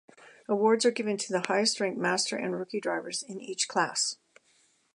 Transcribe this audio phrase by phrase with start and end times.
[0.49, 4.17] Awards are given to the highest ranked Master and Rookie drivers in each class.